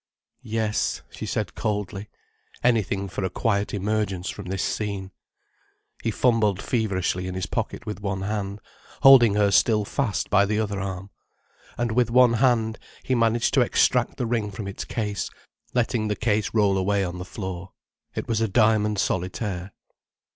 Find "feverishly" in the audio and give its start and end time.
6.59-7.27